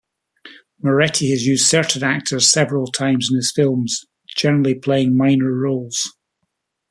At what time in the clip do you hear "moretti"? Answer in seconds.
0.81-1.29